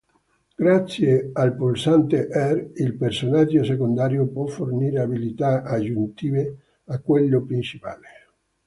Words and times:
Grazie 0.57 1.29
al 1.31 1.55
pulsante 1.55 2.27
R 2.27 2.71
il 2.73 2.95
personaggio 2.95 3.63
secondario 3.63 4.25
può 4.25 4.47
fornire 4.47 4.99
abilità 4.99 5.61
aggiuntive 5.61 6.57
a 6.85 6.97
quello 6.97 7.43
principale. 7.43 8.07